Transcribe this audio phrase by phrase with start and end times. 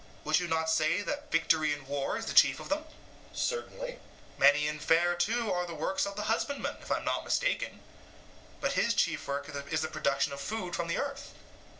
[0.23, 2.79] Would you not say that victory in war is the chief of them?
[2.79, 3.77] EUTHYPHRO: Certainly.
[3.99, 7.23] SOCRATES: Many and fair, too, are the works of the husbandman, if I am not
[7.23, 7.81] mistaken;
[8.59, 11.35] but his chief work is the production of food from the earth?